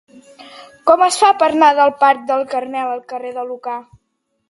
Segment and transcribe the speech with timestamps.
[0.91, 3.81] Com es fa per anar del parc del Carmel al carrer de Lucà?